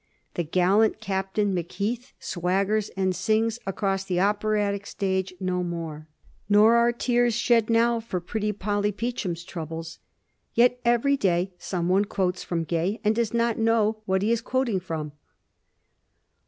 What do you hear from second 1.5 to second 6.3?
Macheath swaggers and sings across the operatic stage no more,